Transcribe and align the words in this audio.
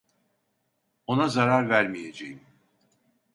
Ona 1.07 1.27
zarar 1.27 1.69
vermeyeceğim. 1.69 2.41